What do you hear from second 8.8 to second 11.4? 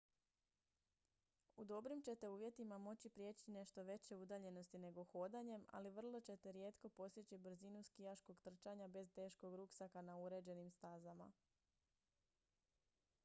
bez teškog ruksaka na uređenim stazama